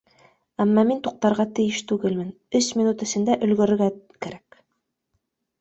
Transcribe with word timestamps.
Әммә 0.63 0.85
мин 0.91 1.01
туҡтарға 1.07 1.45
тейеш 1.59 1.83
түгелмен, 1.91 2.31
өс 2.61 2.71
минут 2.81 3.05
эсендә 3.09 3.37
өлгөрөргә 3.49 3.91
кәрәк. 4.27 4.63